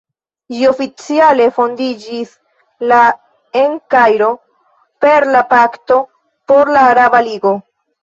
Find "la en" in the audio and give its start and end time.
2.93-3.79